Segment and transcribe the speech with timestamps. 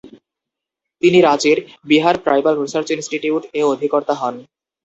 [1.01, 1.57] তিনি রাঁচির
[1.81, 4.35] 'Bihar tribal research ইনস্টিটিউট'-এ অধিকর্তা হন।